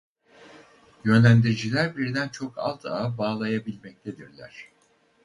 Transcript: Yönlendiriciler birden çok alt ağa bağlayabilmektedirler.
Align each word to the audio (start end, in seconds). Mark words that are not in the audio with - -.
Yönlendiriciler 1.05 1.97
birden 1.97 2.29
çok 2.29 2.57
alt 2.57 2.85
ağa 2.85 3.17
bağlayabilmektedirler. 3.17 4.69